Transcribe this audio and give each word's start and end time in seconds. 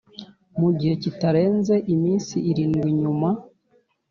Mu 0.59 0.69
gihe 0.77 0.93
kitarenze 1.03 1.75
iminsi 1.93 2.35
irindwi 2.49 2.89
nyuma 3.01 3.29